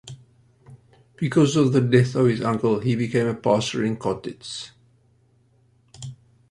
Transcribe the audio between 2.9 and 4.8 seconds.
became a pastor in Kotitz.